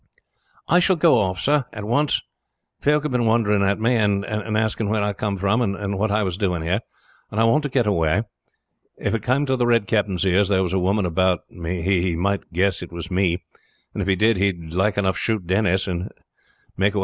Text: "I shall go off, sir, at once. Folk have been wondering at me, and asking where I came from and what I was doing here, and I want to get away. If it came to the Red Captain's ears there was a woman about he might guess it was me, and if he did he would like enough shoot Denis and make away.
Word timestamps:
"I 0.67 0.79
shall 0.79 0.95
go 0.95 1.19
off, 1.19 1.39
sir, 1.39 1.65
at 1.71 1.83
once. 1.85 2.23
Folk 2.79 3.03
have 3.03 3.11
been 3.11 3.27
wondering 3.27 3.61
at 3.61 3.79
me, 3.79 3.95
and 3.97 4.25
asking 4.25 4.89
where 4.89 5.03
I 5.03 5.13
came 5.13 5.37
from 5.37 5.61
and 5.61 5.95
what 5.99 6.09
I 6.09 6.23
was 6.23 6.37
doing 6.39 6.63
here, 6.63 6.79
and 7.29 7.39
I 7.39 7.43
want 7.43 7.61
to 7.63 7.69
get 7.69 7.85
away. 7.85 8.23
If 8.97 9.13
it 9.13 9.21
came 9.21 9.45
to 9.45 9.55
the 9.55 9.67
Red 9.67 9.85
Captain's 9.85 10.25
ears 10.25 10.47
there 10.47 10.63
was 10.63 10.73
a 10.73 10.79
woman 10.79 11.05
about 11.05 11.41
he 11.51 12.15
might 12.15 12.51
guess 12.51 12.81
it 12.81 12.91
was 12.91 13.11
me, 13.11 13.43
and 13.93 14.01
if 14.01 14.07
he 14.07 14.15
did 14.15 14.37
he 14.37 14.51
would 14.53 14.73
like 14.73 14.97
enough 14.97 15.19
shoot 15.19 15.45
Denis 15.45 15.85
and 15.87 16.09
make 16.75 16.95
away. 16.95 16.99